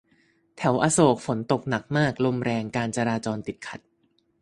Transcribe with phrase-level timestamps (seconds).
[0.55, 3.79] แถวอโศก ฝนตกหนักมาก ลมแรง การจราจรติดขัด